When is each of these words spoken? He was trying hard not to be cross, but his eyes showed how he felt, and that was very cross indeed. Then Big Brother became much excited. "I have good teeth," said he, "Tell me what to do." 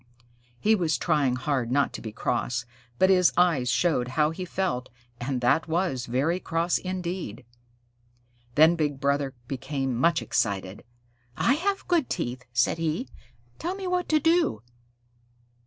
He 0.59 0.73
was 0.73 0.97
trying 0.97 1.35
hard 1.35 1.69
not 1.71 1.93
to 1.93 2.01
be 2.01 2.11
cross, 2.11 2.65
but 2.97 3.11
his 3.11 3.31
eyes 3.37 3.69
showed 3.69 4.07
how 4.07 4.31
he 4.31 4.45
felt, 4.45 4.89
and 5.19 5.41
that 5.41 5.67
was 5.67 6.07
very 6.07 6.39
cross 6.39 6.79
indeed. 6.79 7.45
Then 8.55 8.75
Big 8.75 8.99
Brother 8.99 9.35
became 9.47 9.95
much 9.95 10.23
excited. 10.23 10.83
"I 11.37 11.53
have 11.53 11.87
good 11.87 12.09
teeth," 12.09 12.45
said 12.51 12.79
he, 12.79 13.09
"Tell 13.59 13.75
me 13.75 13.85
what 13.85 14.09
to 14.09 14.19
do." 14.19 14.63